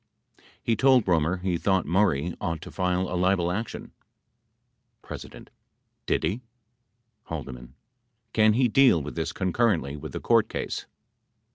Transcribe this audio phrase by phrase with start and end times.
[0.63, 3.91] He told Roemer he thought Maury ought to file a libel action.
[5.07, 5.15] P.
[6.07, 6.41] Did he?
[7.29, 7.69] 96 H.
[8.33, 10.87] Can he deal with this concurrently with the court case